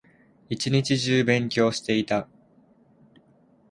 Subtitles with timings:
[0.49, 2.27] 一日中勉強していた